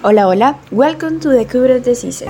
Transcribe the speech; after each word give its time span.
Hola, 0.00 0.28
hola, 0.28 0.56
welcome 0.70 1.18
to 1.18 1.30
the 1.30 1.44
Cubres 1.44 1.84
Disease. 1.84 2.24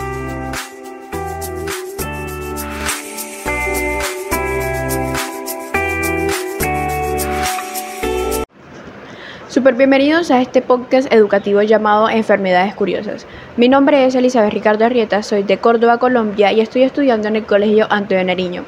Super 9.49 9.75
bienvenidos 9.75 10.31
a 10.31 10.41
este 10.41 10.62
podcast 10.62 11.12
educativo 11.12 11.61
llamado 11.61 12.09
Enfermedades 12.09 12.75
Curiosas. 12.75 13.27
Mi 13.59 13.69
nombre 13.69 14.07
es 14.07 14.14
Elizabeth 14.14 14.55
Ricardo 14.55 14.87
Arrieta, 14.87 15.23
soy 15.23 15.43
de 15.43 15.59
Córdoba, 15.59 15.98
Colombia 15.98 16.50
y 16.53 16.61
estoy 16.61 16.85
estudiando 16.85 17.29
en 17.29 17.37
el 17.37 17.45
Colegio 17.45 17.87
Antonio 17.91 18.25
Nariño. 18.25 18.64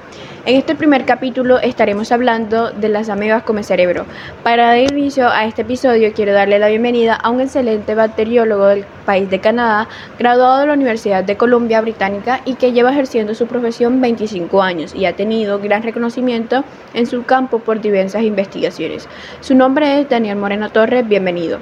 En 0.47 0.57
este 0.57 0.75
primer 0.75 1.05
capítulo 1.05 1.59
estaremos 1.61 2.11
hablando 2.13 2.71
de 2.71 2.89
las 2.89 3.11
amebas 3.11 3.43
come 3.43 3.63
cerebro. 3.63 4.07
Para 4.43 4.69
dar 4.69 4.79
inicio 4.79 5.29
a 5.29 5.45
este 5.45 5.63
episodio 5.63 6.15
quiero 6.15 6.33
darle 6.33 6.59
la 6.59 6.69
bienvenida 6.69 7.15
a 7.15 7.29
un 7.29 7.43
excelente 7.43 7.95
bacteriólogo 7.95 8.69
del 8.69 8.87
país 9.05 9.29
de 9.29 9.39
Canadá, 9.41 9.87
graduado 10.19 10.61
de 10.61 10.69
la 10.69 10.73
Universidad 10.73 11.25
de 11.25 11.37
Columbia 11.37 11.83
Británica 11.83 12.41
y 12.47 12.55
que 12.55 12.73
lleva 12.73 12.91
ejerciendo 12.91 13.35
su 13.35 13.47
profesión 13.49 14.01
25 14.01 14.63
años 14.63 14.95
y 14.95 15.05
ha 15.05 15.15
tenido 15.15 15.59
gran 15.59 15.83
reconocimiento 15.83 16.65
en 16.95 17.07
su 17.07 17.25
campo 17.25 17.59
por 17.59 17.83
diversas 17.83 18.23
investigaciones. 18.23 19.11
Su 19.43 19.55
nombre 19.55 20.01
es 20.01 20.09
Daniel 20.09 20.37
Moreno 20.37 20.71
Torres, 20.71 21.07
bienvenido. 21.07 21.59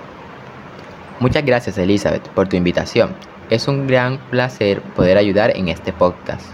Muchas 1.18 1.44
gracias 1.44 1.78
Elizabeth 1.78 2.28
por 2.28 2.48
tu 2.48 2.54
invitación. 2.54 3.10
Es 3.50 3.66
un 3.66 3.88
gran 3.88 4.18
placer 4.30 4.82
poder 4.94 5.18
ayudar 5.18 5.56
en 5.56 5.66
este 5.66 5.92
podcast. 5.92 6.46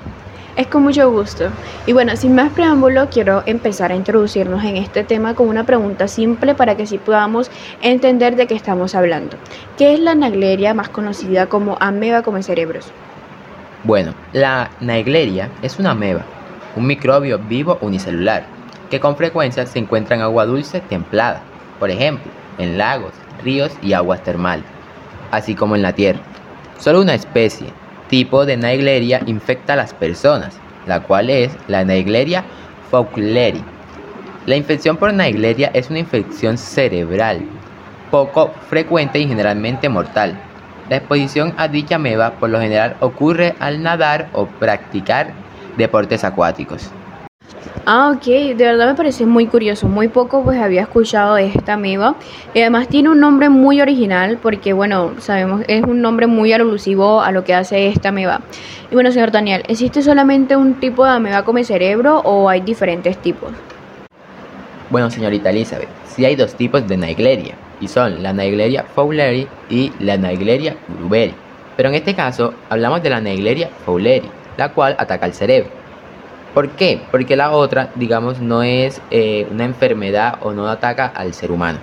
Es 0.57 0.69
con 0.69 0.85
mucho 0.85 1.11
gusto. 1.11 1.49
Y 1.85 1.93
bueno, 1.93 2.17
sin 2.17 2.37
más 2.37 2.53
preámbulo, 2.53 3.09
quiero 3.11 3.43
empezar 3.45 3.91
a 3.91 3.97
introducirnos 3.97 4.63
en 4.63 4.77
este 4.77 5.03
tema 5.03 5.35
con 5.35 5.49
una 5.49 5.67
pregunta 5.67 6.07
simple 6.07 6.55
para 6.55 6.77
que 6.77 6.85
así 6.85 6.99
podamos 6.99 7.51
entender 7.83 8.37
de 8.37 8.46
qué 8.46 8.55
estamos 8.55 8.95
hablando. 8.95 9.37
¿Qué 9.77 9.95
es 9.95 9.99
la 9.99 10.15
Naegleria 10.15 10.73
más 10.73 10.88
conocida 10.88 11.46
como 11.46 11.77
ameba 11.80 12.23
come 12.23 12.45
cerebros? 12.45 12.93
Bueno, 13.83 14.15
la 14.33 14.71
Naegleria 14.80 15.51
es 15.61 15.80
una 15.80 15.91
ameba, 15.91 16.23
un 16.77 16.87
microbio 16.87 17.41
vivo 17.41 17.77
unicelular, 17.80 18.46
que 18.91 19.01
con 19.01 19.16
frecuencia 19.16 19.66
se 19.66 19.80
encuentra 19.80 20.15
en 20.15 20.23
agua 20.23 20.46
dulce 20.46 20.80
templada, 20.80 21.43
por 21.80 21.91
ejemplo, 21.91 22.30
en 22.59 22.79
lagos, 22.79 23.13
ríos 23.43 23.73
y 23.83 23.93
aguas 23.93 24.23
termales, 24.23 24.65
así 25.33 25.57
como 25.57 25.74
en 25.74 25.83
la 25.83 25.95
tierra. 25.95 26.21
Solo 26.79 27.01
una 27.01 27.15
especie, 27.15 27.66
tipo 28.09 28.47
de 28.47 28.57
Naegleria 28.57 29.21
infecta 29.27 29.73
a 29.74 29.77
las 29.77 29.95
personas, 29.95 30.59
la 30.87 31.01
cual 31.01 31.30
es 31.30 31.52
la 31.69 31.85
Naegleria 31.85 32.45
faucileri. 32.91 33.63
La 34.46 34.57
infección 34.57 34.96
por 34.96 35.13
Naegleria 35.13 35.71
es 35.73 35.91
una 35.91 36.01
infección 36.01 36.59
cerebral, 36.59 37.43
poco 38.11 38.52
frecuente 38.69 39.19
y 39.19 39.27
generalmente 39.27 39.88
mortal. 39.88 40.38
La 40.91 40.96
exposición 40.96 41.55
a 41.57 41.69
dicha 41.69 41.96
ameba 41.96 42.33
por 42.33 42.51
lo 42.51 42.61
general 42.61 42.96
ocurre 43.01 43.55
al 43.59 43.83
nadar 43.83 44.29
o 44.33 44.46
practicar 44.46 45.33
deportes 45.77 46.24
acuáticos. 46.24 46.91
Ah, 47.87 48.15
ok, 48.16 48.24
de 48.24 48.54
verdad 48.54 48.87
me 48.87 48.95
parece 48.95 49.27
muy 49.27 49.46
curioso, 49.46 49.88
muy 49.88 50.09
poco 50.09 50.43
pues 50.43 50.59
había 50.59 50.80
escuchado 50.80 51.35
de 51.35 51.49
esta 51.49 51.74
ameba 51.74 52.15
y 52.54 52.60
además 52.60 52.88
tiene 52.88 53.10
un 53.10 53.21
nombre 53.21 53.51
muy 53.51 53.82
original 53.82 54.38
porque 54.40 54.73
bueno, 54.73 55.13
sabemos 55.18 55.65
es 55.68 55.82
un 55.82 56.01
nombre 56.01 56.27
muy 56.27 56.51
alusivo 56.55 57.21
a 57.21 57.30
lo 57.30 57.45
que 57.45 57.52
hace 57.52 57.88
esta 57.88 58.09
ameba. 58.09 58.40
Y 58.90 58.95
bueno, 58.95 59.12
señor 59.12 59.32
Daniel, 59.32 59.65
¿existe 59.68 60.01
solamente 60.01 60.57
un 60.57 60.80
tipo 60.80 61.05
de 61.05 61.10
ameba 61.10 61.45
come 61.45 61.62
cerebro 61.62 62.21
o 62.21 62.49
hay 62.49 62.62
diferentes 62.62 63.18
tipos? 63.18 63.52
Bueno, 64.88 65.10
señorita 65.10 65.50
Elizabeth, 65.50 65.88
sí 66.06 66.25
hay 66.25 66.37
dos 66.37 66.55
tipos 66.55 66.88
de 66.88 66.97
Naegleria 66.97 67.55
y 67.82 67.88
son 67.88 68.22
la 68.22 68.32
Naegleria 68.32 68.84
fowleri 68.84 69.47
y 69.69 69.93
la 69.99 70.16
Naegleria 70.16 70.75
gruberi. 70.89 71.34
Pero 71.77 71.91
en 71.91 71.97
este 71.97 72.15
caso 72.15 72.55
hablamos 72.71 73.03
de 73.03 73.11
la 73.11 73.21
Naegleria 73.21 73.69
fowleri, 73.84 74.31
la 74.56 74.72
cual 74.72 74.97
ataca 74.99 75.27
al 75.27 75.34
cerebro. 75.34 75.84
¿Por 76.54 76.70
qué? 76.70 77.00
Porque 77.10 77.34
la 77.34 77.50
otra, 77.50 77.91
digamos, 77.97 78.41
no 78.41 78.62
es 78.62 79.03
eh, 79.10 79.47
una 79.50 79.65
enfermedad 79.65 80.38
o 80.41 80.53
no 80.53 80.69
ataca 80.69 81.06
al 81.06 81.34
ser 81.34 81.50
humano. 81.50 81.81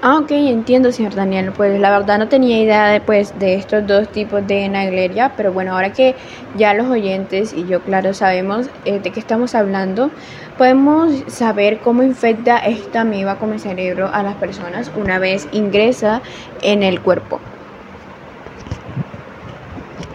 Ah, 0.00 0.18
ok, 0.18 0.30
entiendo, 0.30 0.90
señor 0.90 1.14
Daniel. 1.14 1.52
Pues 1.54 1.78
la 1.78 1.90
verdad 1.90 2.18
no 2.18 2.28
tenía 2.28 2.62
idea 2.62 2.86
de, 2.86 3.00
pues, 3.00 3.38
de 3.38 3.56
estos 3.56 3.86
dos 3.86 4.08
tipos 4.08 4.46
de 4.46 4.68
Naegleria, 4.68 5.32
pero 5.36 5.52
bueno, 5.52 5.74
ahora 5.74 5.92
que 5.92 6.14
ya 6.56 6.72
los 6.72 6.86
oyentes 6.86 7.52
y 7.52 7.66
yo, 7.66 7.80
claro, 7.82 8.14
sabemos 8.14 8.70
eh, 8.86 9.00
de 9.00 9.10
qué 9.10 9.20
estamos 9.20 9.54
hablando, 9.54 10.10
podemos 10.56 11.12
saber 11.26 11.80
cómo 11.80 12.02
infecta 12.02 12.58
esta 12.58 13.02
amiba 13.02 13.38
como 13.38 13.54
el 13.54 13.60
cerebro 13.60 14.08
a 14.10 14.22
las 14.22 14.36
personas 14.36 14.90
una 14.96 15.18
vez 15.18 15.46
ingresa 15.52 16.22
en 16.62 16.82
el 16.82 17.00
cuerpo. 17.00 17.40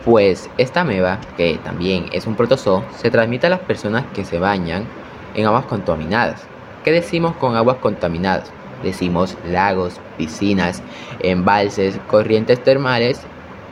Pues 0.05 0.49
esta 0.57 0.81
ameba, 0.81 1.17
que 1.37 1.57
también 1.63 2.07
es 2.11 2.27
un 2.27 2.35
protozoo, 2.35 2.83
se 2.97 3.09
transmite 3.09 3.47
a 3.47 3.51
las 3.51 3.61
personas 3.61 4.03
que 4.13 4.25
se 4.25 4.37
bañan 4.37 4.85
en 5.33 5.45
aguas 5.45 5.63
contaminadas. 5.63 6.45
¿Qué 6.83 6.91
decimos 6.91 7.37
con 7.37 7.55
aguas 7.55 7.77
contaminadas? 7.77 8.51
Decimos 8.83 9.37
lagos, 9.45 10.01
piscinas, 10.17 10.83
embalses, 11.21 11.97
corrientes 12.07 12.61
termales 12.61 13.21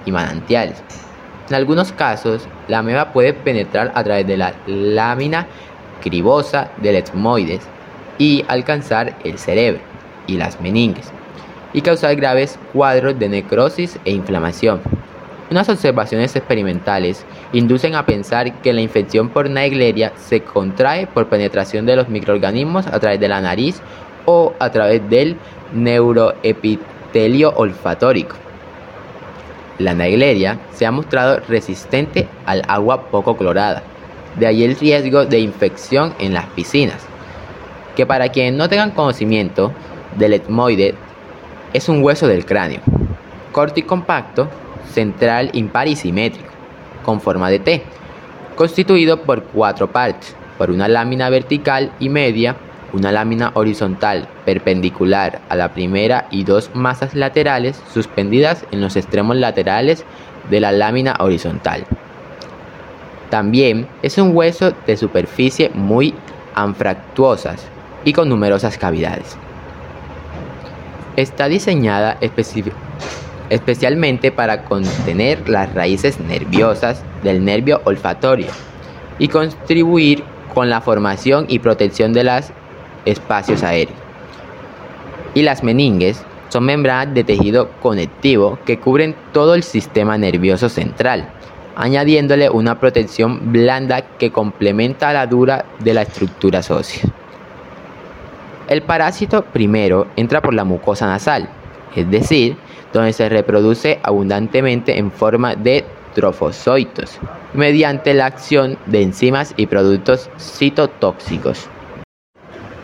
y 0.06 0.14
manantiales. 0.14 0.82
En 1.50 1.56
algunos 1.56 1.92
casos, 1.92 2.48
la 2.70 2.80
ameba 2.80 3.12
puede 3.12 3.34
penetrar 3.34 3.92
a 3.94 4.02
través 4.02 4.26
de 4.26 4.38
la 4.38 4.54
lámina 4.68 5.48
cribosa 6.02 6.72
del 6.78 6.96
etmoides 6.96 7.64
y 8.18 8.46
alcanzar 8.48 9.18
el 9.26 9.38
cerebro 9.38 9.82
y 10.28 10.38
las 10.38 10.62
meninges 10.62 11.12
y 11.74 11.82
causar 11.82 12.16
graves 12.16 12.58
cuadros 12.72 13.20
de 13.20 13.28
necrosis 13.28 14.00
e 14.06 14.12
inflamación. 14.12 14.80
Unas 15.52 15.68
observaciones 15.68 16.34
experimentales 16.38 17.26
inducen 17.52 17.94
a 17.96 18.06
pensar 18.06 18.62
que 18.62 18.72
la 18.72 18.80
infección 18.80 19.28
por 19.28 19.50
Naegleria 19.50 20.14
se 20.16 20.40
contrae 20.40 21.08
por 21.08 21.28
penetración 21.28 21.86
de 21.86 21.98
los 21.98 22.08
microorganismos 22.08 22.88
a 22.88 22.98
través 23.02 23.20
de 23.20 23.28
la 23.28 23.42
nariz 23.42 23.82
o 24.24 24.54
a 24.60 24.70
través 24.70 25.10
del 25.10 25.36
neuroepitelio 25.74 27.52
olfatórico. 27.58 28.38
La 29.78 29.94
Naegleria 29.94 30.58
se 30.72 30.86
ha 30.86 30.92
mostrado 30.92 31.42
resistente 31.50 32.30
al 32.46 32.62
agua 32.70 33.10
poco 33.10 33.36
clorada, 33.36 33.84
de 34.40 34.48
ahí 34.48 34.64
el 34.64 34.78
riesgo 34.78 35.26
de 35.26 35.40
infección 35.40 36.14
en 36.20 36.34
las 36.34 36.46
piscinas, 36.46 37.06
que 37.98 38.06
para 38.06 38.30
quienes 38.30 38.54
no 38.54 38.70
tengan 38.70 38.92
conocimiento 38.92 39.74
del 40.18 40.32
etmoide 40.32 40.96
es 41.74 41.90
un 41.90 42.02
hueso 42.02 42.28
del 42.28 42.46
cráneo, 42.46 42.80
corto 43.52 43.82
y 43.82 43.84
compacto 43.84 44.48
central 44.92 45.50
impar 45.54 45.88
y 45.88 45.96
simétrico, 45.96 46.52
con 47.04 47.22
forma 47.22 47.50
de 47.50 47.60
T, 47.60 47.84
constituido 48.56 49.24
por 49.24 49.44
cuatro 49.44 49.92
partes, 49.92 50.36
por 50.58 50.70
una 50.70 50.88
lámina 50.88 51.30
vertical 51.30 51.92
y 52.00 52.10
media, 52.10 52.56
una 52.94 53.12
lámina 53.12 53.52
horizontal 53.56 54.28
perpendicular 54.46 55.42
a 55.50 55.56
la 55.56 55.74
primera 55.74 56.28
y 56.30 56.44
dos 56.44 56.70
masas 56.74 57.16
laterales 57.16 57.82
suspendidas 57.94 58.66
en 58.72 58.82
los 58.82 58.96
extremos 58.96 59.38
laterales 59.38 60.06
de 60.50 60.60
la 60.60 60.72
lámina 60.72 61.16
horizontal. 61.20 61.86
También 63.30 63.88
es 64.02 64.18
un 64.18 64.36
hueso 64.36 64.74
de 64.86 64.98
superficie 64.98 65.72
muy 65.74 66.14
anfractuosas 66.54 67.66
y 68.04 68.14
con 68.14 68.28
numerosas 68.28 68.78
cavidades. 68.78 69.38
Está 71.16 71.48
diseñada 71.48 72.18
específicamente 72.20 72.91
especialmente 73.52 74.32
para 74.32 74.64
contener 74.64 75.50
las 75.50 75.74
raíces 75.74 76.22
nerviosas 76.22 77.04
del 77.22 77.44
nervio 77.44 77.82
olfatorio 77.84 78.48
y 79.20 79.28
contribuir 79.28 80.24
con 80.54 80.70
la 80.70 80.80
formación 80.80 81.46
y 81.50 81.60
protección 81.60 82.14
de 82.14 82.24
los 82.24 82.52
espacios 83.04 83.62
aéreos. 83.62 84.00
Y 85.34 85.42
las 85.44 85.64
meninges 85.64 86.24
son 86.48 86.64
membranas 86.64 87.14
de 87.14 87.26
tejido 87.26 87.70
conectivo 87.82 88.58
que 88.66 88.80
cubren 88.80 89.16
todo 89.34 89.54
el 89.54 89.64
sistema 89.64 90.18
nervioso 90.18 90.70
central, 90.70 91.30
añadiéndole 91.76 92.50
una 92.50 92.80
protección 92.80 93.52
blanda 93.52 94.02
que 94.18 94.32
complementa 94.32 95.12
la 95.12 95.28
dura 95.28 95.66
de 95.80 95.94
la 95.94 96.04
estructura 96.04 96.60
ósea. 96.60 97.04
El 98.70 98.82
parásito 98.82 99.44
primero 99.44 100.08
entra 100.16 100.42
por 100.42 100.54
la 100.54 100.64
mucosa 100.64 101.06
nasal, 101.06 101.50
es 101.98 102.10
decir, 102.10 102.56
donde 102.94 103.14
se 103.14 103.30
reproduce 103.30 104.00
abundantemente 104.04 104.98
en 104.98 105.12
forma 105.12 105.56
de 105.56 105.86
trofozoitos, 106.14 107.20
mediante 107.54 108.14
la 108.14 108.26
acción 108.26 108.78
de 108.86 109.02
enzimas 109.02 109.54
y 109.58 109.68
productos 109.68 110.30
citotóxicos. 110.38 111.70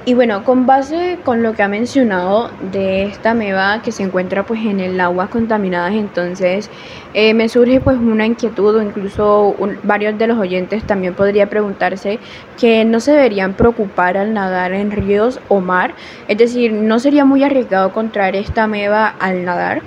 Y 0.07 0.13
bueno, 0.13 0.45
con 0.45 0.65
base 0.65 1.19
con 1.25 1.43
lo 1.43 1.51
que 1.51 1.63
ha 1.63 1.67
mencionado 1.67 2.49
de 2.71 3.03
esta 3.03 3.31
ameba 3.31 3.81
que 3.81 3.91
se 3.91 4.03
encuentra 4.03 4.45
pues 4.45 4.61
en 4.61 4.79
el 4.79 5.01
agua 5.01 5.27
contaminadas, 5.27 5.95
entonces 5.95 6.69
eh, 7.13 7.33
me 7.33 7.49
surge 7.49 7.81
pues 7.81 7.97
una 7.97 8.25
inquietud 8.25 8.77
o 8.77 8.81
incluso 8.81 9.53
varios 9.83 10.17
de 10.17 10.27
los 10.27 10.37
oyentes 10.37 10.81
también 10.85 11.13
podría 11.13 11.49
preguntarse 11.49 12.19
que 12.57 12.85
no 12.85 13.01
se 13.01 13.11
deberían 13.11 13.53
preocupar 13.53 14.15
al 14.15 14.33
nadar 14.33 14.71
en 14.71 14.91
ríos 14.91 15.41
o 15.49 15.59
mar, 15.59 15.93
es 16.29 16.37
decir, 16.37 16.71
no 16.71 16.99
sería 16.99 17.25
muy 17.25 17.43
arriesgado 17.43 17.91
contraer 17.91 18.37
esta 18.37 18.63
ameba 18.63 19.13
al 19.19 19.43
nadar. 19.43 19.81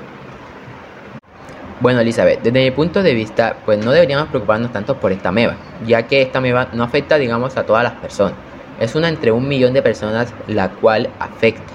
Bueno, 1.81 2.01
Elizabeth, 2.01 2.43
desde 2.43 2.63
mi 2.63 2.71
punto 2.73 3.03
de 3.03 3.15
vista, 3.15 3.57
pues 3.65 3.83
no 3.83 3.93
deberíamos 3.93 4.29
preocuparnos 4.29 4.71
tanto 4.71 5.01
por 5.01 5.13
esta 5.13 5.33
meba, 5.33 5.57
ya 5.87 6.03
que 6.07 6.21
esta 6.21 6.39
meba 6.39 6.69
no 6.75 6.85
afecta, 6.85 7.17
digamos, 7.17 7.57
a 7.57 7.65
todas 7.65 7.83
las 7.83 7.95
personas. 7.95 8.35
Es 8.79 8.95
una 8.95 9.09
entre 9.09 9.33
un 9.33 9.49
millón 9.49 9.73
de 9.73 9.81
personas 9.81 10.35
la 10.47 10.69
cual 10.69 11.09
afecta. 11.19 11.73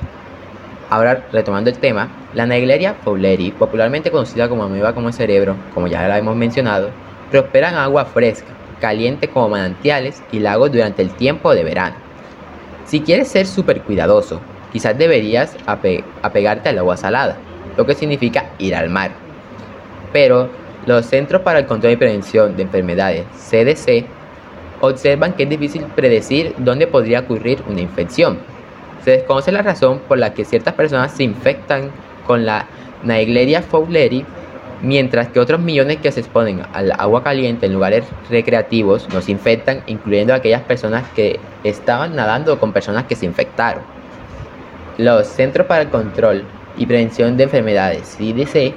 Ahora, 0.91 1.25
retomando 1.31 1.71
el 1.71 1.79
tema, 1.79 2.09
la 2.35 2.45
Naegleria 2.45 2.93
fowleri, 2.93 3.49
popularmente 3.49 4.11
conocida 4.11 4.47
como 4.47 4.65
ameba 4.65 4.93
como 4.93 5.07
el 5.07 5.15
cerebro, 5.15 5.55
como 5.73 5.87
ya 5.87 6.07
la 6.07 6.19
hemos 6.19 6.35
mencionado, 6.35 6.91
prospera 7.31 7.69
en 7.69 7.75
agua 7.75 8.05
fresca, 8.05 8.49
caliente 8.79 9.27
como 9.27 9.49
manantiales 9.49 10.21
y 10.31 10.37
lagos 10.37 10.71
durante 10.71 11.01
el 11.01 11.09
tiempo 11.15 11.55
de 11.55 11.63
verano. 11.63 11.95
Si 12.85 13.01
quieres 13.01 13.29
ser 13.29 13.47
súper 13.47 13.81
cuidadoso, 13.81 14.39
quizás 14.71 14.95
deberías 14.95 15.57
apegarte 16.21 16.69
al 16.69 16.77
agua 16.77 16.95
salada, 16.95 17.37
lo 17.75 17.87
que 17.87 17.95
significa 17.95 18.51
ir 18.59 18.75
al 18.75 18.89
mar 18.89 19.24
pero 20.15 20.47
los 20.85 21.07
Centros 21.07 21.41
para 21.41 21.59
el 21.59 21.65
Control 21.65 21.91
y 21.91 21.97
Prevención 21.97 22.55
de 22.55 22.63
Enfermedades, 22.63 23.25
CDC, 23.35 24.05
observan 24.79 25.33
que 25.33 25.43
es 25.43 25.49
difícil 25.49 25.83
predecir 25.93 26.55
dónde 26.57 26.87
podría 26.87 27.19
ocurrir 27.19 27.61
una 27.67 27.81
infección. 27.81 28.37
Se 29.03 29.11
desconoce 29.11 29.51
la 29.51 29.61
razón 29.61 29.99
por 30.07 30.17
la 30.17 30.33
que 30.33 30.45
ciertas 30.45 30.73
personas 30.73 31.11
se 31.11 31.23
infectan 31.23 31.91
con 32.25 32.45
la 32.45 32.65
Naegleria 33.03 33.61
fowleri, 33.61 34.25
mientras 34.81 35.27
que 35.27 35.41
otros 35.41 35.59
millones 35.59 35.97
que 35.97 36.13
se 36.13 36.21
exponen 36.21 36.61
al 36.71 36.93
agua 36.93 37.21
caliente 37.21 37.65
en 37.65 37.73
lugares 37.73 38.05
recreativos 38.29 39.09
no 39.13 39.19
se 39.19 39.33
infectan, 39.33 39.83
incluyendo 39.85 40.33
aquellas 40.33 40.61
personas 40.61 41.03
que 41.13 41.41
estaban 41.65 42.15
nadando 42.15 42.57
con 42.57 42.71
personas 42.71 43.03
que 43.03 43.17
se 43.17 43.25
infectaron. 43.25 43.83
Los 44.97 45.27
Centros 45.27 45.67
para 45.67 45.81
el 45.81 45.89
Control 45.89 46.45
y 46.77 46.85
Prevención 46.85 47.35
de 47.35 47.43
Enfermedades, 47.43 48.15
CDC, 48.17 48.73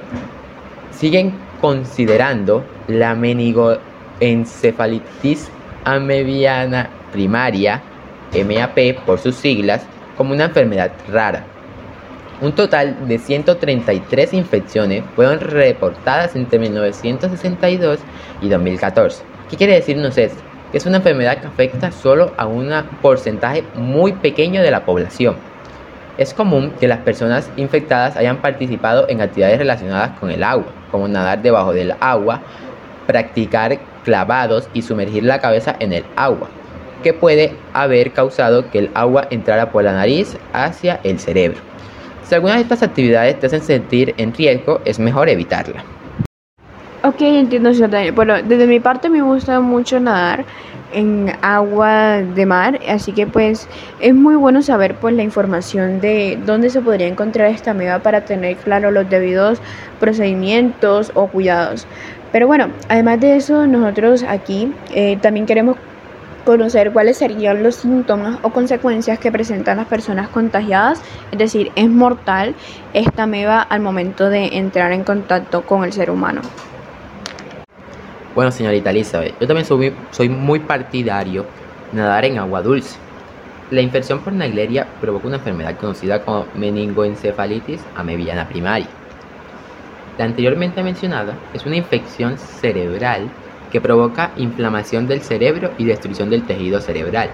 siguen 0.99 1.35
considerando 1.61 2.65
la 2.89 3.15
meningoencefalitis 3.15 5.51
amebiana 5.85 6.89
primaria, 7.13 7.83
MAP 8.33 8.97
por 9.07 9.19
sus 9.19 9.35
siglas, 9.37 9.87
como 10.17 10.33
una 10.33 10.47
enfermedad 10.47 10.93
rara. 11.11 11.45
Un 12.41 12.53
total 12.53 13.09
de 13.09 13.19
133 13.19 14.33
infecciones 14.33 15.03
fueron 15.17 15.41
reportadas 15.41 16.37
entre 16.37 16.61
1962 16.61 17.99
y 18.43 18.49
2014. 18.49 19.25
¿Qué 19.51 19.57
quiere 19.57 19.75
decirnos 19.75 20.17
esto? 20.19 20.41
Que 20.71 20.79
es 20.79 20.87
una 20.87 20.99
enfermedad 20.99 21.41
que 21.41 21.49
afecta 21.49 21.91
solo 21.91 22.33
a 22.37 22.47
un 22.47 22.71
porcentaje 23.03 23.65
muy 23.75 24.13
pequeño 24.13 24.63
de 24.63 24.71
la 24.71 24.85
población. 24.85 25.35
Es 26.19 26.35
común 26.35 26.73
que 26.81 26.89
las 26.89 26.99
personas 26.99 27.49
infectadas 27.57 28.17
hayan 28.17 28.39
participado 28.39 29.09
en 29.09 29.21
actividades 29.21 29.59
relacionadas 29.59 30.19
con 30.19 30.33
el 30.33 30.43
agua, 30.43 30.67
como 30.91 31.07
nadar 31.07 31.43
debajo 31.43 31.73
del 31.73 31.95
agua, 32.01 32.41
practicar 33.07 33.79
clavados 34.05 34.69
y 34.75 34.83
sumergir 34.83 35.23
la 35.23 35.39
cabeza 35.39 35.77
en 35.79 35.93
el 35.93 36.05
agua, 36.17 36.49
que 37.05 37.15
puede 37.15 37.55
haber 37.73 38.13
causado 38.13 38.69
que 38.69 38.81
el 38.81 38.91
agua 38.95 39.29
entrara 39.31 39.71
por 39.71 39.85
la 39.85 39.93
nariz 39.93 40.37
hacia 40.53 40.99
el 41.05 41.21
cerebro. 41.21 41.59
Si 42.25 42.35
alguna 42.35 42.57
de 42.57 42.63
estas 42.63 42.83
actividades 42.83 43.39
te 43.39 43.47
hacen 43.47 43.63
sentir 43.63 44.13
en 44.19 44.35
riesgo, 44.35 44.81
es 44.85 44.99
mejor 44.99 45.29
evitarla. 45.29 45.85
Ok, 47.05 47.21
entiendo, 47.21 47.71
Bueno, 48.13 48.43
desde 48.43 48.67
mi 48.67 48.81
parte 48.81 49.09
me 49.09 49.23
gusta 49.23 49.61
mucho 49.61 50.01
nadar 50.01 50.45
en 50.93 51.33
agua 51.43 52.23
de 52.23 52.45
mar, 52.45 52.81
así 52.89 53.13
que 53.13 53.25
pues 53.25 53.69
es 54.01 54.15
muy 54.15 54.35
bueno 54.35 54.63
saber 54.63 54.97
pues 54.97 55.15
la 55.15 55.23
información 55.23 56.01
de 56.01 56.37
dónde 56.45 56.71
se 56.71 56.81
podría 56.81 57.07
encontrar 57.07 57.53
esta 57.53 57.71
ameba 57.71 58.01
para 58.01 58.25
tener 58.25 58.57
claro 58.57 58.91
los 58.91 59.09
debidos 59.09 59.61
procedimientos 60.01 61.13
o 61.15 61.29
cuidados. 61.29 61.87
Pero 62.33 62.49
bueno, 62.49 62.67
además 62.89 63.21
de 63.21 63.37
eso, 63.37 63.69
nosotros 63.69 64.25
aquí 64.25 64.73
eh, 64.93 65.19
también 65.23 65.47
queremos 65.47 65.77
conocer 66.45 66.93
cuáles 66.93 67.19
serían 67.19 67.63
los 67.63 67.77
síntomas 67.77 68.39
o 68.43 68.51
consecuencias 68.51 69.21
que 69.21 69.31
presentan 69.31 69.77
las 69.77 69.87
personas 69.87 70.31
contagiadas, 70.31 71.01
es 71.31 71.39
decir, 71.39 71.71
es 71.77 71.89
mortal 71.89 72.57
esta 72.93 73.23
ameba 73.23 73.63
al 73.63 73.81
momento 73.81 74.29
de 74.31 74.57
entrar 74.57 74.91
en 74.91 75.05
contacto 75.05 75.63
con 75.63 75.85
el 75.85 75.93
ser 75.93 76.11
humano. 76.11 76.41
Bueno, 78.39 78.53
señorita 78.53 78.91
Elizabeth, 78.91 79.35
yo 79.41 79.49
también 79.49 79.67
soy, 80.13 80.29
muy 80.29 80.61
partidario 80.61 81.45
de 81.91 81.99
nadar 81.99 82.25
en 82.25 82.39
agua 82.39 82.63
dulce. 82.63 82.97
La 83.73 83.81
infección 83.81 84.21
por 84.21 84.33
Naegleria 84.33 84.87
provoca 85.01 85.27
una 85.27 85.39
enfermedad 85.39 85.77
conocida 85.77 86.23
como 86.23 86.47
meningoencefalitis 86.55 87.81
amebiana 87.97 88.49
primaria. 88.49 88.87
La 90.19 90.27
anteriormente 90.27 90.85
mencionada 90.85 91.35
es 91.53 91.67
una 91.67 91.75
infección 91.75 92.39
cerebral 92.39 93.29
que 93.73 93.81
provoca 93.81 94.31
inflamación 94.37 95.09
del 95.09 95.23
cerebro 95.23 95.73
y 95.77 95.87
destrucción 95.87 96.31
del 96.31 96.45
tejido 96.45 96.81
cerebral. 96.81 97.31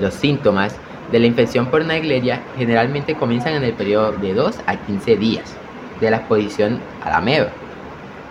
Los 0.00 0.14
síntomas 0.14 0.74
de 1.12 1.18
la 1.18 1.26
infección 1.26 1.66
por 1.66 1.84
Naegleria 1.84 2.40
generalmente 2.56 3.16
comienzan 3.16 3.52
en 3.52 3.64
el 3.64 3.74
periodo 3.74 4.12
de 4.12 4.32
2 4.32 4.60
a 4.64 4.76
15 4.76 5.16
días 5.18 5.54
de 6.00 6.10
la 6.10 6.16
exposición 6.16 6.80
a 7.04 7.10
la 7.10 7.18
ameba 7.18 7.48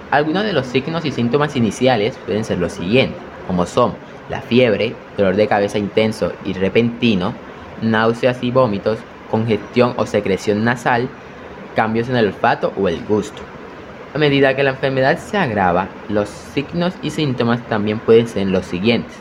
algunos 0.09 0.43
de 0.43 0.53
los 0.53 0.67
signos 0.67 1.03
y 1.05 1.11
síntomas 1.11 1.55
iniciales 1.55 2.17
pueden 2.25 2.45
ser 2.45 2.59
los 2.59 2.73
siguientes, 2.73 3.19
como 3.45 3.65
son 3.65 3.93
la 4.29 4.41
fiebre, 4.41 4.95
dolor 5.17 5.35
de 5.35 5.47
cabeza 5.47 5.77
intenso 5.77 6.31
y 6.45 6.53
repentino, 6.53 7.33
náuseas 7.81 8.41
y 8.41 8.51
vómitos, 8.51 8.99
congestión 9.29 9.93
o 9.97 10.05
secreción 10.05 10.63
nasal, 10.63 11.09
cambios 11.75 12.09
en 12.09 12.15
el 12.15 12.27
olfato 12.27 12.73
o 12.77 12.87
el 12.87 13.03
gusto. 13.05 13.41
A 14.13 14.17
medida 14.17 14.55
que 14.55 14.63
la 14.63 14.71
enfermedad 14.71 15.17
se 15.17 15.37
agrava, 15.37 15.89
los 16.09 16.29
signos 16.29 16.93
y 17.01 17.09
síntomas 17.09 17.61
también 17.67 17.99
pueden 17.99 18.27
ser 18.27 18.47
los 18.47 18.65
siguientes. 18.65 19.13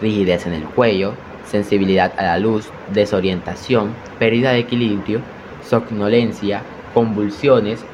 Rigidez 0.00 0.46
en 0.46 0.54
el 0.54 0.64
cuello, 0.64 1.12
sensibilidad 1.46 2.12
a 2.16 2.22
la 2.22 2.38
luz, 2.38 2.70
desorientación, 2.92 3.94
pérdida 4.18 4.52
de 4.52 4.60
equilibrio, 4.60 5.20
somnolencia, 5.62 6.62
convulsiones 6.94 7.84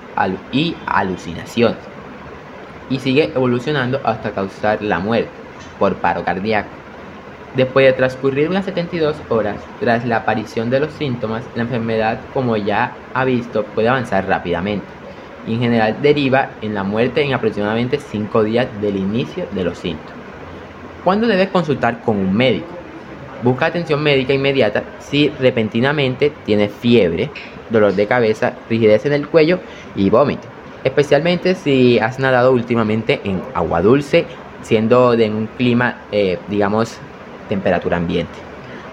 y 0.52 0.74
alucinaciones 0.86 1.97
y 2.90 2.98
sigue 2.98 3.32
evolucionando 3.34 4.00
hasta 4.04 4.30
causar 4.32 4.82
la 4.82 4.98
muerte 4.98 5.30
por 5.78 5.96
paro 5.96 6.24
cardíaco. 6.24 6.68
Después 7.54 7.86
de 7.86 7.92
transcurrir 7.92 8.48
unas 8.48 8.66
72 8.66 9.16
horas 9.30 9.56
tras 9.80 10.04
la 10.04 10.18
aparición 10.18 10.70
de 10.70 10.80
los 10.80 10.92
síntomas, 10.92 11.44
la 11.54 11.62
enfermedad, 11.62 12.20
como 12.34 12.56
ya 12.56 12.92
ha 13.14 13.24
visto, 13.24 13.64
puede 13.64 13.88
avanzar 13.88 14.26
rápidamente 14.26 14.86
y 15.46 15.54
en 15.54 15.60
general 15.60 15.96
deriva 16.02 16.50
en 16.60 16.74
la 16.74 16.84
muerte 16.84 17.22
en 17.22 17.32
aproximadamente 17.32 17.98
5 17.98 18.44
días 18.44 18.66
del 18.82 18.96
inicio 18.96 19.46
de 19.52 19.64
los 19.64 19.78
síntomas. 19.78 20.12
¿Cuándo 21.04 21.26
debes 21.26 21.48
consultar 21.48 22.02
con 22.02 22.18
un 22.18 22.36
médico? 22.36 22.66
Busca 23.42 23.66
atención 23.66 24.02
médica 24.02 24.34
inmediata 24.34 24.82
si 24.98 25.30
repentinamente 25.30 26.32
tienes 26.44 26.72
fiebre, 26.72 27.30
dolor 27.70 27.94
de 27.94 28.06
cabeza, 28.06 28.54
rigidez 28.68 29.06
en 29.06 29.14
el 29.14 29.28
cuello 29.28 29.60
y 29.96 30.10
vómito 30.10 30.57
especialmente 30.84 31.54
si 31.54 31.98
has 31.98 32.18
nadado 32.18 32.52
últimamente 32.52 33.20
en 33.24 33.42
agua 33.54 33.82
dulce, 33.82 34.26
siendo 34.62 35.16
de 35.16 35.30
un 35.30 35.46
clima, 35.56 36.02
eh, 36.12 36.38
digamos, 36.48 36.98
temperatura 37.48 37.96
ambiente. 37.96 38.32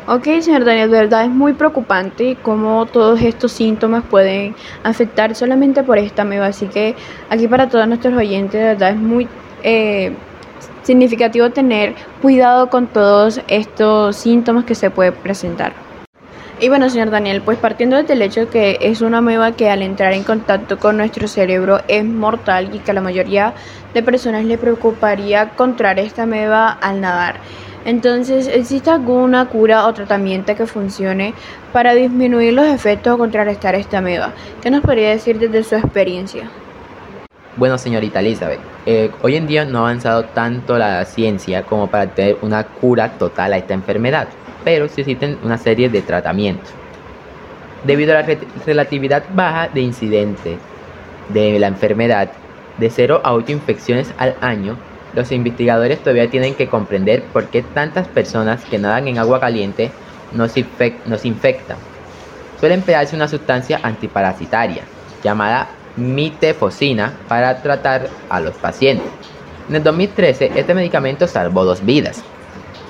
Ok, 0.07 0.23
señor 0.41 0.65
Daniel, 0.65 0.91
de 0.91 0.97
verdad 0.99 1.23
es 1.23 1.31
muy 1.31 1.53
preocupante 1.53 2.37
cómo 2.43 2.85
todos 2.85 3.19
estos 3.21 3.51
síntomas 3.51 4.03
pueden 4.03 4.55
afectar 4.83 5.33
solamente 5.33 5.81
por 5.81 5.97
esta 5.97 6.21
ameba. 6.21 6.45
Así 6.45 6.67
que 6.67 6.95
aquí 7.29 7.47
para 7.47 7.69
todos 7.69 7.87
nuestros 7.87 8.13
oyentes, 8.13 8.53
de 8.53 8.67
verdad 8.67 8.91
es 8.91 8.97
muy 8.97 9.27
eh, 9.63 10.13
significativo 10.83 11.49
tener 11.49 11.95
cuidado 12.21 12.69
con 12.69 12.85
todos 12.85 13.41
estos 13.47 14.15
síntomas 14.15 14.65
que 14.65 14.75
se 14.75 14.91
pueden 14.91 15.15
presentar. 15.15 15.84
Y 16.57 16.69
bueno, 16.69 16.89
señor 16.89 17.09
Daniel, 17.09 17.41
pues 17.41 17.57
partiendo 17.57 17.97
desde 17.97 18.13
el 18.13 18.21
hecho 18.21 18.49
que 18.49 18.77
es 18.79 19.01
una 19.01 19.17
ameba 19.17 19.51
que 19.51 19.69
al 19.69 19.81
entrar 19.81 20.13
en 20.13 20.23
contacto 20.23 20.79
con 20.79 20.95
nuestro 20.95 21.27
cerebro 21.27 21.81
es 21.89 22.05
mortal 22.05 22.69
y 22.73 22.79
que 22.79 22.91
a 22.91 22.93
la 22.93 23.01
mayoría 23.01 23.53
de 23.93 24.01
personas 24.01 24.45
le 24.45 24.57
preocuparía 24.57 25.49
contraer 25.49 25.99
esta 25.99 26.23
ameba 26.23 26.69
al 26.69 27.01
nadar. 27.01 27.35
Entonces, 27.83 28.47
¿existe 28.47 28.89
alguna 28.89 29.49
cura 29.49 29.85
o 29.85 29.93
tratamiento 29.93 30.55
que 30.55 30.65
funcione 30.65 31.33
para 31.73 31.93
disminuir 31.93 32.53
los 32.53 32.67
efectos 32.67 33.13
o 33.13 33.17
contrarrestar 33.17 33.75
esta 33.75 33.97
ameba? 33.97 34.31
¿Qué 34.61 34.71
nos 34.71 34.81
podría 34.81 35.09
decir 35.09 35.37
desde 35.37 35.61
su 35.61 35.75
experiencia? 35.75 36.49
Bueno, 37.57 37.77
señorita 37.77 38.21
Elizabeth, 38.21 38.59
eh, 38.85 39.11
hoy 39.21 39.35
en 39.35 39.45
día 39.45 39.65
no 39.65 39.79
ha 39.79 39.89
avanzado 39.89 40.23
tanto 40.23 40.77
la 40.77 41.03
ciencia 41.03 41.63
como 41.63 41.87
para 41.87 42.07
tener 42.07 42.37
una 42.41 42.63
cura 42.63 43.11
total 43.17 43.53
a 43.53 43.57
esta 43.57 43.73
enfermedad 43.73 44.29
pero 44.65 44.89
sí 44.89 45.01
existen 45.01 45.37
una 45.43 45.57
serie 45.57 45.87
de 45.87 46.01
tratamientos. 46.01 46.73
Debido 47.85 48.17
a 48.17 48.21
la 48.21 48.37
relatividad 48.65 49.23
baja 49.33 49.69
de 49.69 49.79
incidentes 49.79 50.57
de 51.29 51.59
la 51.59 51.67
enfermedad, 51.67 52.31
de 52.77 52.89
0 52.89 53.21
a 53.23 53.33
8 53.33 53.53
infecciones 53.53 54.13
al 54.17 54.35
año, 54.41 54.75
los 55.13 55.31
investigadores 55.31 55.99
todavía 55.99 56.29
tienen 56.29 56.55
que 56.55 56.67
comprender 56.67 57.23
por 57.23 57.45
qué 57.45 57.61
tantas 57.61 58.07
personas 58.07 58.65
que 58.65 58.79
nadan 58.79 59.07
en 59.07 59.17
agua 59.17 59.39
caliente 59.39 59.91
nos, 60.33 60.57
infectan. 61.25 61.77
Suele 62.59 62.75
emplearse 62.75 63.15
una 63.15 63.27
sustancia 63.27 63.79
antiparasitaria 63.81 64.83
llamada 65.23 65.69
mitefosina 65.95 67.13
para 67.27 67.61
tratar 67.61 68.09
a 68.29 68.39
los 68.41 68.55
pacientes. 68.55 69.07
En 69.69 69.75
el 69.75 69.83
2013, 69.83 70.51
este 70.55 70.73
medicamento 70.73 71.27
salvó 71.27 71.63
dos 71.63 71.85
vidas. 71.85 72.23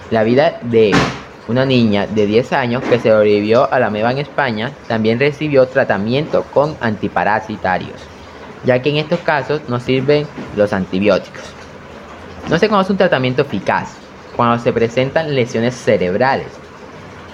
La 0.10 0.24
vida 0.24 0.60
de 0.64 0.94
una 1.48 1.66
niña 1.66 2.08
de 2.08 2.26
10 2.26 2.54
años 2.54 2.84
que 2.84 3.00
sobrevivió 3.00 3.72
a 3.72 3.80
la 3.80 3.90
meba 3.90 4.12
en 4.12 4.18
España 4.18 4.72
también 4.88 5.20
recibió 5.20 5.68
tratamiento 5.68 6.44
con 6.54 6.76
antiparasitarios, 6.82 8.02
ya 8.64 8.82
que 8.82 8.90
en 8.90 8.98
estos 8.98 9.20
casos 9.20 9.62
no 9.68 9.80
sirven 9.80 10.26
los 10.56 10.74
antibióticos. 10.74 11.44
No 12.50 12.58
se 12.58 12.70
conoce 12.70 12.92
un 12.92 12.98
tratamiento 12.98 13.44
eficaz 13.44 13.96
cuando 14.36 14.62
se 14.64 14.74
presentan 14.74 15.34
lesiones 15.34 15.76
cerebrales. 15.76 16.48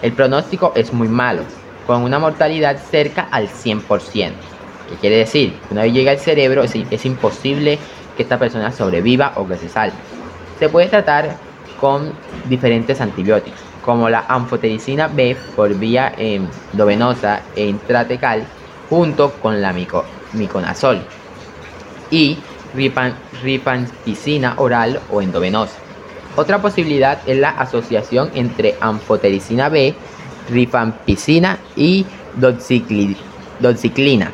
El 0.01 0.13
pronóstico 0.13 0.73
es 0.75 0.93
muy 0.93 1.07
malo, 1.07 1.43
con 1.87 2.03
una 2.03 2.19
mortalidad 2.19 2.77
cerca 2.89 3.27
al 3.31 3.47
100%. 3.47 4.31
¿Qué 4.89 4.95
quiere 4.99 5.17
decir? 5.17 5.57
Una 5.69 5.83
vez 5.83 5.93
llega 5.93 6.11
al 6.11 6.19
cerebro 6.19 6.63
es, 6.63 6.75
es 6.75 7.05
imposible 7.05 7.79
que 8.17 8.23
esta 8.23 8.37
persona 8.37 8.71
sobreviva 8.71 9.33
o 9.35 9.47
que 9.47 9.57
se 9.57 9.69
salve. 9.69 9.95
Se 10.59 10.69
puede 10.69 10.87
tratar 10.87 11.37
con 11.79 12.13
diferentes 12.47 13.01
antibióticos, 13.01 13.59
como 13.83 14.09
la 14.09 14.25
anfotericina 14.27 15.07
B 15.07 15.35
por 15.55 15.73
vía 15.75 16.13
endovenosa 16.17 17.41
e 17.55 17.65
intratecal, 17.65 18.45
junto 18.89 19.31
con 19.33 19.61
la 19.61 19.73
miconazol 20.33 21.01
y 22.09 22.37
rifampicina 23.43 24.53
oral 24.57 24.99
o 25.09 25.21
endovenosa. 25.21 25.77
Otra 26.35 26.61
posibilidad 26.61 27.19
es 27.25 27.37
la 27.37 27.49
asociación 27.49 28.31
entre 28.35 28.75
anfotericina 28.79 29.69
B, 29.69 29.93
rifampicina 30.49 31.57
y 31.75 32.05
doxiciclina. 32.35 34.31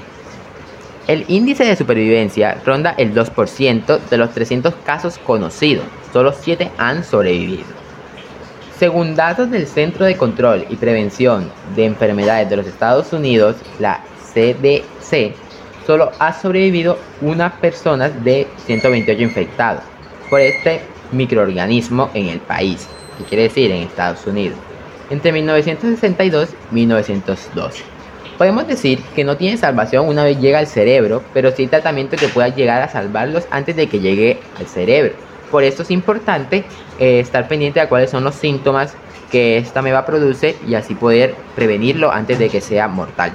El 1.07 1.25
índice 1.29 1.63
de 1.63 1.75
supervivencia 1.75 2.61
ronda 2.65 2.93
el 2.97 3.13
2% 3.15 3.99
de 4.09 4.17
los 4.17 4.31
300 4.31 4.75
casos 4.85 5.17
conocidos. 5.19 5.85
Solo 6.11 6.33
7 6.33 6.71
han 6.77 7.03
sobrevivido. 7.03 7.76
Según 8.79 9.15
datos 9.15 9.49
del 9.49 9.65
Centro 9.65 10.05
de 10.05 10.15
Control 10.15 10.67
y 10.69 10.75
Prevención 10.75 11.51
de 11.75 11.85
Enfermedades 11.85 12.47
de 12.47 12.57
los 12.57 12.67
Estados 12.67 13.11
Unidos, 13.11 13.55
la 13.79 14.01
CDC, 14.33 15.33
solo 15.87 16.11
ha 16.19 16.31
sobrevivido 16.31 16.99
una 17.21 17.53
persona 17.59 18.09
de 18.09 18.45
128 18.67 19.19
infectados 19.23 19.83
por 20.29 20.41
este 20.41 20.81
microorganismo 21.11 22.11
en 22.13 22.27
el 22.27 22.39
país, 22.39 22.87
que 23.17 23.23
quiere 23.23 23.43
decir 23.43 23.71
en 23.71 23.81
Estados 23.81 24.27
Unidos, 24.27 24.59
entre 25.09 25.31
1962 25.31 26.49
y 26.71 26.75
1912. 26.75 27.83
Podemos 28.37 28.67
decir 28.67 29.01
que 29.15 29.23
no 29.23 29.37
tiene 29.37 29.57
salvación 29.57 30.07
una 30.07 30.23
vez 30.23 30.39
llega 30.39 30.59
al 30.59 30.67
cerebro, 30.67 31.23
pero 31.33 31.51
sí 31.51 31.65
tratamiento 31.65 32.15
que 32.15 32.27
pueda 32.27 32.49
llegar 32.49 32.83
a 32.83 32.89
salvarlos 32.89 33.47
antes 33.49 33.75
de 33.75 33.87
que 33.87 33.99
llegue 33.99 34.39
al 34.59 34.67
cerebro. 34.67 35.13
Por 35.51 35.63
eso 35.63 35.83
es 35.83 35.91
importante 35.91 36.65
eh, 36.99 37.19
estar 37.19 37.47
pendiente 37.47 37.79
de 37.79 37.87
cuáles 37.87 38.09
son 38.09 38.23
los 38.23 38.35
síntomas 38.35 38.95
que 39.31 39.57
esta 39.57 39.81
meba 39.81 40.05
produce 40.05 40.55
y 40.67 40.75
así 40.75 40.95
poder 40.95 41.35
prevenirlo 41.55 42.11
antes 42.11 42.39
de 42.39 42.49
que 42.49 42.61
sea 42.61 42.87
mortal. 42.87 43.31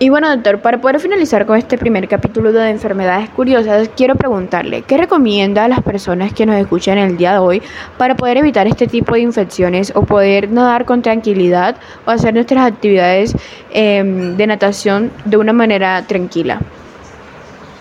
Y 0.00 0.10
bueno, 0.10 0.30
doctor, 0.30 0.60
para 0.60 0.80
poder 0.80 1.00
finalizar 1.00 1.44
con 1.44 1.58
este 1.58 1.76
primer 1.76 2.06
capítulo 2.06 2.52
de 2.52 2.70
enfermedades 2.70 3.30
curiosas, 3.30 3.90
quiero 3.96 4.14
preguntarle, 4.14 4.82
¿qué 4.82 4.96
recomienda 4.96 5.64
a 5.64 5.68
las 5.68 5.82
personas 5.82 6.32
que 6.32 6.46
nos 6.46 6.54
escuchan 6.54 6.98
el 6.98 7.16
día 7.16 7.32
de 7.32 7.38
hoy 7.38 7.62
para 7.96 8.14
poder 8.14 8.36
evitar 8.36 8.68
este 8.68 8.86
tipo 8.86 9.14
de 9.14 9.22
infecciones 9.22 9.90
o 9.96 10.02
poder 10.02 10.52
nadar 10.52 10.84
con 10.84 11.02
tranquilidad 11.02 11.74
o 12.06 12.12
hacer 12.12 12.32
nuestras 12.32 12.64
actividades 12.64 13.34
em, 13.72 14.36
de 14.36 14.46
natación 14.46 15.10
de 15.24 15.36
una 15.36 15.52
manera 15.52 16.04
tranquila? 16.06 16.60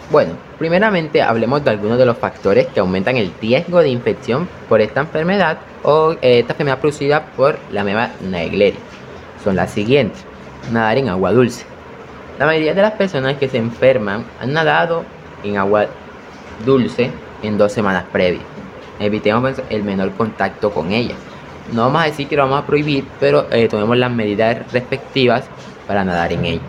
Bueno, 0.10 0.32
primeramente 0.58 1.22
hablemos 1.22 1.64
de 1.64 1.72
algunos 1.72 1.98
de 1.98 2.06
los 2.06 2.18
factores 2.18 2.68
que 2.68 2.80
aumentan 2.80 3.18
el 3.18 3.32
riesgo 3.42 3.80
de 3.80 3.90
infección 3.90 4.48
por 4.68 4.82
esta 4.82 5.02
enfermedad 5.02 5.60
o 5.84 6.14
eh, 6.14 6.40
esta 6.40 6.54
enfermedad 6.54 6.80
producida 6.80 7.26
por 7.38 7.58
la 7.72 7.84
meba 7.84 8.12
Naegleria. 8.22 8.80
Son 9.44 9.56
las 9.56 9.72
siguientes. 9.72 10.24
Nadar 10.72 10.98
en 10.98 11.10
agua 11.10 11.32
dulce 11.32 11.66
la 12.40 12.46
mayoría 12.46 12.76
de 12.76 12.82
las 12.82 12.94
personas 12.94 13.38
que 13.38 13.50
se 13.50 13.58
enferman 13.58 14.24
han 14.40 14.54
nadado 14.54 15.04
en 15.44 15.58
agua 15.58 15.88
dulce 16.66 17.12
en 17.42 17.58
dos 17.58 17.72
semanas 17.72 18.06
previas. 18.12 18.44
Evitemos 19.00 19.42
pues, 19.42 19.62
el 19.70 19.84
menor 19.84 20.12
contacto 20.12 20.72
con 20.72 20.92
ella. 20.92 21.16
No 21.74 21.84
vamos 21.84 22.04
a 22.04 22.06
decir 22.06 22.28
que 22.28 22.36
lo 22.36 22.44
vamos 22.44 22.64
a 22.64 22.66
prohibir, 22.66 23.06
pero 23.20 23.48
eh, 23.52 23.68
tomemos 23.68 23.98
las 23.98 24.12
medidas 24.12 24.72
respectivas 24.72 25.46
para 25.88 26.04
nadar 26.04 26.32
en 26.32 26.46
ella. 26.46 26.62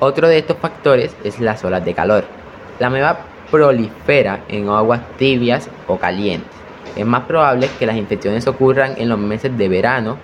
Otro 0.00 0.28
de 0.28 0.38
estos 0.38 0.58
factores 0.58 1.16
es 1.24 1.40
las 1.40 1.64
olas 1.64 1.84
de 1.84 1.94
calor. 1.94 2.24
La 2.78 2.90
meba 2.90 3.18
prolifera 3.50 4.44
en 4.48 4.68
aguas 4.68 5.00
tibias 5.16 5.68
o 5.86 5.96
calientes. 5.96 6.50
Es 6.96 7.06
más 7.06 7.24
probable 7.24 7.68
que 7.78 7.86
las 7.86 7.96
infecciones 7.96 8.46
ocurran 8.46 8.94
en 8.96 9.08
los 9.08 9.18
meses 9.18 9.56
de 9.56 9.68
verano 9.68 10.16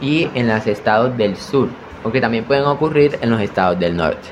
y 0.00 0.28
en 0.34 0.48
los 0.48 0.66
estados 0.66 1.16
del 1.16 1.36
sur, 1.36 1.68
aunque 2.02 2.20
también 2.20 2.44
pueden 2.44 2.64
ocurrir 2.64 3.18
en 3.20 3.30
los 3.30 3.40
estados 3.40 3.78
del 3.78 3.96
norte. 3.96 4.28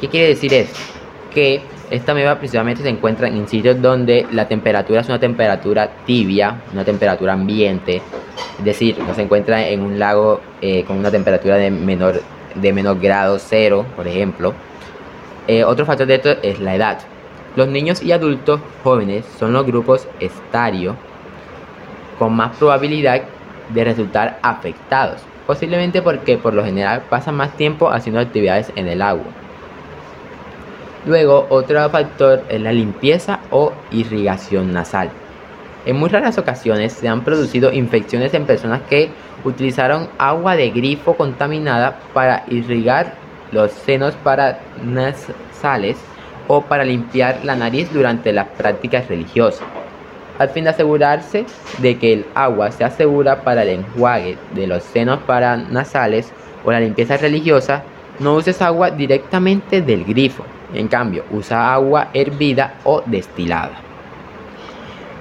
¿Qué 0.00 0.08
quiere 0.08 0.28
decir 0.28 0.52
esto? 0.52 0.78
Que 1.32 1.62
esta 1.90 2.14
meba 2.14 2.38
principalmente 2.38 2.82
se 2.82 2.88
encuentra 2.88 3.28
en 3.28 3.46
sitios 3.46 3.80
donde 3.80 4.26
la 4.32 4.48
temperatura 4.48 5.00
es 5.00 5.08
una 5.08 5.20
temperatura 5.20 5.88
tibia, 6.04 6.62
una 6.72 6.84
temperatura 6.84 7.34
ambiente, 7.34 8.02
es 8.58 8.64
decir, 8.64 8.98
no 8.98 9.14
se 9.14 9.22
encuentra 9.22 9.66
en 9.68 9.82
un 9.82 9.98
lago 9.98 10.40
eh, 10.60 10.84
con 10.84 10.98
una 10.98 11.10
temperatura 11.10 11.56
de 11.56 11.70
menor, 11.70 12.22
de 12.54 12.72
menor 12.72 12.98
grado 12.98 13.38
cero, 13.38 13.86
por 13.94 14.08
ejemplo. 14.08 14.54
Eh, 15.48 15.64
otro 15.64 15.86
factor 15.86 16.06
de 16.06 16.16
esto 16.16 16.30
es 16.42 16.60
la 16.60 16.74
edad. 16.74 16.98
Los 17.54 17.68
niños 17.68 18.02
y 18.02 18.12
adultos 18.12 18.60
jóvenes 18.82 19.24
son 19.38 19.52
los 19.52 19.64
grupos 19.66 20.06
estario 20.20 20.96
con 22.18 22.34
más 22.34 22.56
probabilidad 22.56 23.22
de 23.70 23.84
resultar 23.84 24.38
afectados 24.42 25.22
posiblemente 25.46 26.02
porque 26.02 26.36
por 26.36 26.52
lo 26.52 26.64
general 26.64 27.02
pasan 27.08 27.36
más 27.36 27.56
tiempo 27.56 27.90
haciendo 27.90 28.20
actividades 28.20 28.72
en 28.74 28.88
el 28.88 29.00
agua. 29.00 29.26
Luego, 31.06 31.46
otro 31.50 31.88
factor 31.88 32.42
es 32.48 32.60
la 32.60 32.72
limpieza 32.72 33.38
o 33.50 33.72
irrigación 33.92 34.72
nasal. 34.72 35.10
En 35.84 35.96
muy 35.96 36.08
raras 36.08 36.36
ocasiones 36.36 36.92
se 36.94 37.06
han 37.06 37.22
producido 37.22 37.72
infecciones 37.72 38.34
en 38.34 38.44
personas 38.44 38.82
que 38.90 39.10
utilizaron 39.44 40.08
agua 40.18 40.56
de 40.56 40.70
grifo 40.70 41.16
contaminada 41.16 42.00
para 42.12 42.42
irrigar 42.48 43.14
los 43.56 43.72
senos 43.72 44.14
paranasales 44.22 45.96
o 46.46 46.62
para 46.62 46.84
limpiar 46.84 47.40
la 47.44 47.56
nariz 47.56 47.92
durante 47.92 48.32
las 48.32 48.46
prácticas 48.48 49.08
religiosas 49.08 49.66
al 50.38 50.50
fin 50.50 50.64
de 50.64 50.70
asegurarse 50.70 51.46
de 51.78 51.98
que 51.98 52.12
el 52.12 52.26
agua 52.34 52.70
sea 52.70 52.90
segura 52.90 53.42
para 53.42 53.62
el 53.62 53.70
enjuague 53.70 54.36
de 54.54 54.66
los 54.66 54.82
senos 54.82 55.20
paranasales 55.20 56.32
o 56.64 56.72
la 56.72 56.80
limpieza 56.80 57.16
religiosa, 57.16 57.82
no 58.18 58.34
uses 58.34 58.60
agua 58.62 58.90
directamente 58.90 59.80
del 59.80 60.04
grifo. 60.04 60.44
En 60.74 60.88
cambio, 60.88 61.24
usa 61.30 61.72
agua 61.72 62.08
hervida 62.12 62.74
o 62.84 63.02
destilada. 63.06 63.78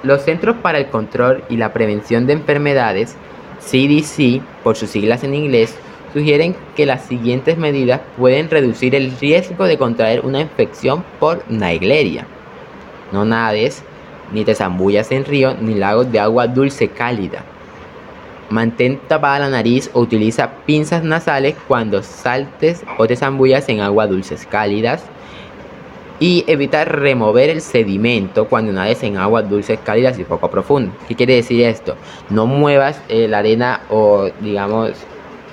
Los 0.04 0.24
Centros 0.24 0.58
para 0.62 0.80
el 0.80 0.88
Control 0.88 1.44
y 1.50 1.58
la 1.58 1.72
Prevención 1.74 2.27
de 2.27 2.34
Enfermedades, 2.34 3.15
CDC, 3.60 4.42
por 4.63 4.75
sus 4.75 4.89
siglas 4.89 5.24
en 5.24 5.34
inglés, 5.34 5.77
sugieren 6.16 6.56
que 6.78 6.86
las 6.86 7.04
siguientes 7.04 7.58
medidas 7.58 8.00
pueden 8.18 8.50
reducir 8.50 8.96
el 8.96 9.12
riesgo 9.20 9.66
de 9.66 9.78
contraer 9.78 10.26
una 10.26 10.40
infección 10.40 11.04
por 11.20 11.44
Naegleria. 11.50 12.26
No 13.12 13.26
nades 13.26 13.84
ni 14.32 14.46
te 14.46 14.56
zambullas 14.56 15.12
en 15.12 15.26
ríos 15.26 15.58
ni 15.60 15.74
lagos 15.74 16.10
de 16.10 16.22
agua 16.22 16.48
dulce 16.48 16.88
cálida. 16.88 17.44
Mantén 18.50 18.98
tapada 19.10 19.40
la 19.40 19.50
nariz 19.50 19.90
o 19.92 20.00
utiliza 20.00 20.52
pinzas 20.66 21.04
nasales 21.04 21.56
cuando 21.68 22.02
saltes 22.02 22.86
o 22.98 23.06
te 23.06 23.18
zambullas 23.18 23.68
en 23.68 23.82
agua 23.82 24.08
dulces 24.08 24.46
cálidas. 24.46 25.04
Y 26.22 26.46
evita 26.48 26.86
remover 26.86 27.50
el 27.50 27.60
sedimento 27.60 28.48
cuando 28.48 28.72
nades 28.72 29.04
en 29.04 29.18
aguas 29.18 29.50
dulces 29.50 29.80
cálidas 29.84 30.18
y 30.18 30.24
poco 30.24 30.50
profundas. 30.50 30.96
¿Qué 31.10 31.16
quiere 31.16 31.36
decir 31.36 31.62
esto? 31.66 31.98
No 32.30 32.48
muevas 32.48 33.02
eh, 33.10 33.28
la 33.28 33.40
arena 33.40 33.82
o 33.90 34.30
digamos 34.40 34.94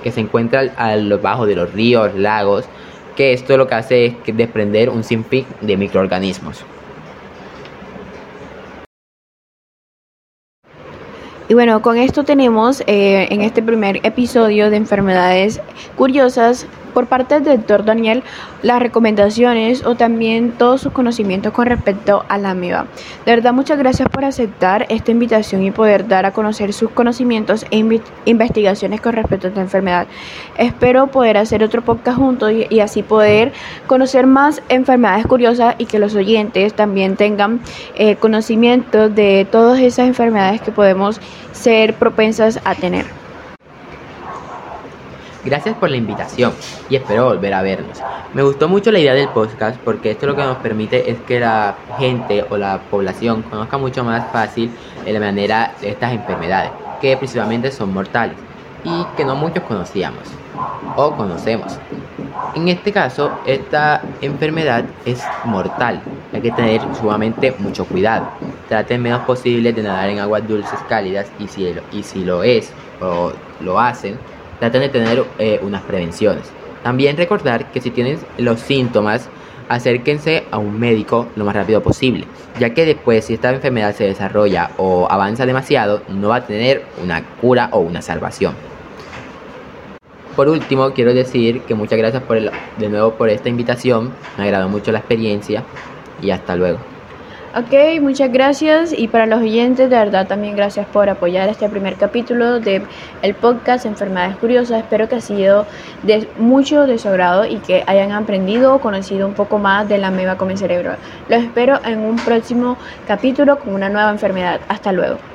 que 0.03 0.13
se 0.13 0.21
encuentra 0.21 0.61
al, 0.77 1.19
bajo 1.19 1.47
de 1.47 1.57
los 1.57 1.73
ríos, 1.73 2.15
lagos, 2.15 2.67
que 3.17 3.33
esto 3.33 3.57
lo 3.57 3.67
que 3.67 3.75
hace 3.75 4.05
es 4.07 4.37
desprender 4.37 4.91
un 4.91 5.05
sinfín 5.05 5.47
de 5.61 5.77
microorganismos. 5.77 6.65
Y 11.49 11.55
bueno, 11.55 11.83
con 11.83 11.99
esto 11.99 12.25
tenemos 12.25 12.83
eh, 12.87 13.29
en 13.31 13.43
este 13.43 13.63
primer 13.63 14.07
episodio 14.07 14.71
de 14.71 14.77
enfermedades 14.77 15.61
curiosas 15.97 16.67
por 16.93 17.07
parte 17.07 17.41
del 17.41 17.59
doctor 17.59 17.85
Daniel 17.85 18.23
las 18.63 18.81
recomendaciones 18.81 19.85
o 19.85 19.95
también 19.95 20.53
todos 20.53 20.81
sus 20.81 20.93
conocimientos 20.93 21.53
con 21.53 21.67
respecto 21.67 22.25
a 22.29 22.39
la 22.39 22.51
ameba. 22.51 22.87
De 23.25 23.33
verdad, 23.33 23.53
muchas 23.53 23.79
gracias 23.79 24.09
por 24.09 24.25
aceptar 24.25 24.87
esta 24.89 25.11
invitación 25.11 25.63
y 25.63 25.71
poder 25.71 26.09
dar 26.09 26.27
a 26.27 26.33
conocer 26.33 26.73
sus 26.73 26.91
conocimientos 26.91 27.67
e 27.71 27.85
investigaciones 28.25 29.01
con 29.01 29.15
respecto 29.15 29.47
a 29.47 29.51
esta 29.51 29.61
enfermedad. 29.61 30.07
Espero 30.57 31.09
poder 31.09 31.37
hacer 31.37 31.63
otro 31.63 31.83
podcast 31.83 32.19
juntos 32.19 32.53
y, 32.53 32.81
así 32.81 33.03
poder 33.03 33.53
conocer 33.87 34.27
más 34.27 34.63
enfermedades 34.69 35.27
curiosas 35.27 35.77
y 35.79 35.87
que 35.87 35.99
los 35.99 36.15
oyentes 36.15 36.75
también 36.75 37.17
tengan 37.17 37.61
eh, 37.95 38.17
conocimiento 38.17 39.09
de 39.09 39.47
todas 39.51 39.81
esas 39.81 40.09
enfermedades 40.09 40.61
que 40.61 40.73
podemos 40.73 41.21
ser 41.53 41.95
propensas 41.95 42.61
a 42.65 42.75
tener. 42.75 43.22
Gracias 45.45 45.75
por 45.77 45.91
la 45.91 45.97
invitación 45.97 46.53
y 46.89 46.95
espero 46.95 47.25
volver 47.25 47.53
a 47.53 47.63
vernos. 47.63 48.01
Me 48.33 48.43
gustó 48.43 48.69
mucho 48.69 48.93
la 48.93 49.01
idea 49.01 49.15
del 49.15 49.29
podcast 49.29 49.77
porque 49.81 50.13
esto 50.13 50.27
lo 50.27 50.37
que 50.37 50.43
nos 50.43 50.59
permite 50.59 51.11
es 51.11 51.19
que 51.21 51.41
la 51.41 51.75
gente 51.99 52.45
o 52.49 52.57
la 52.57 52.81
población 52.91 53.43
conozca 53.43 53.77
mucho 53.77 54.05
más 54.05 54.31
fácil 54.31 54.71
de 55.05 55.13
la 55.13 55.19
manera 55.19 55.75
de 55.81 55.91
estas 55.91 56.13
enfermedades, 56.13 56.71
que 57.01 57.17
principalmente 57.17 57.73
son 57.73 57.93
mortales 57.93 58.37
y 58.85 59.05
que 59.17 59.25
no 59.25 59.35
muchos 59.35 59.65
conocíamos 59.65 60.29
o 60.95 61.11
conocemos. 61.17 61.77
En 62.55 62.69
este 62.69 62.93
caso, 62.93 63.33
esta 63.45 64.01
enfermedad 64.21 64.85
es 65.05 65.23
mortal. 65.45 66.03
Hay 66.33 66.41
que 66.41 66.53
tener 66.53 66.81
sumamente 67.01 67.53
mucho 67.59 67.85
cuidado. 67.85 68.29
Traten 68.69 69.03
menos 69.03 69.23
posible 69.23 69.73
de 69.73 69.83
nadar 69.83 70.09
en 70.09 70.21
aguas 70.21 70.47
dulces 70.47 70.79
cálidas 70.89 71.27
y 71.39 71.49
si, 71.49 71.75
y 71.93 72.03
si 72.05 72.25
lo 72.25 72.45
es 72.45 72.73
o 73.01 73.33
lo 73.61 73.81
hacen, 73.81 74.19
traten 74.63 74.83
de 74.83 74.91
tener 74.91 75.25
eh, 75.41 75.59
unas 75.61 75.83
prevenciones. 75.83 76.45
También 76.85 77.17
recordar 77.17 77.73
que 77.73 77.81
si 77.81 77.91
tienen 77.91 78.21
los 78.39 78.61
síntomas, 78.61 79.29
acérquense 79.69 80.45
a 80.53 80.59
un 80.59 80.79
médico 80.79 81.27
lo 81.35 81.45
más 81.45 81.57
rápido 81.57 81.83
posible, 81.83 82.27
ya 82.61 82.71
que 82.73 82.87
después 82.87 83.25
si 83.25 83.35
esta 83.35 83.51
enfermedad 83.51 83.93
se 83.93 84.05
desarrolla 84.05 84.71
o 84.77 85.09
avanza 85.11 85.47
demasiado, 85.47 86.03
no 86.09 86.29
va 86.29 86.37
a 86.37 86.47
tener 86.47 86.85
una 87.03 87.25
cura 87.41 87.71
o 87.73 87.81
una 87.81 88.03
salvación. 88.03 88.55
Por 90.37 90.49
último, 90.49 90.93
quiero 90.93 91.13
decir 91.13 91.63
que 91.63 91.75
muchas 91.75 91.99
gracias 91.99 92.23
por 92.23 92.39
de 92.41 92.89
nuevo 92.89 93.15
por 93.15 93.31
esta 93.31 93.49
invitación, 93.49 94.13
me 94.39 94.45
agradó 94.45 94.69
mucho 94.69 94.93
la 94.93 94.99
experiencia 95.01 95.65
y 96.23 96.31
hasta 96.31 96.55
luego. 96.55 96.79
Ok, 97.55 98.01
muchas 98.01 98.33
gracias 98.33 98.95
y 98.97 99.09
para 99.09 99.27
los 99.27 99.43
oyentes 99.43 99.91
de 99.91 99.97
verdad 99.97 100.27
también 100.27 100.57
gracias 100.57 100.87
por 100.87 101.11
apoyar 101.11 101.51
este 101.51 101.69
primer 101.69 101.97
capítulo 101.97 102.61
de 102.61 102.81
el 103.21 103.35
podcast 103.35 103.85
Enfermedades 103.85 104.37
Curiosas. 104.37 104.79
Espero 104.79 105.07
que 105.07 105.17
ha 105.17 105.21
sido 105.21 105.67
de 106.03 106.27
mucho 106.39 106.87
de 106.87 106.97
su 106.97 107.09
agrado 107.09 107.45
y 107.45 107.59
que 107.59 107.85
hayan 107.87 108.13
aprendido 108.13 108.75
o 108.75 108.81
conocido 108.81 109.29
un 109.29 109.35
poco 109.35 109.59
más 109.59 109.87
de 109.87 109.99
la 109.99 110.09
ameba 110.09 110.39
come 110.39 110.57
cerebro. 110.57 110.95
Los 111.29 111.43
espero 111.43 111.79
en 111.85 111.99
un 111.99 112.17
próximo 112.17 112.79
capítulo 113.07 113.59
con 113.59 113.75
una 113.75 113.91
nueva 113.91 114.11
enfermedad. 114.11 114.63
Hasta 114.69 114.91
luego. 114.93 115.32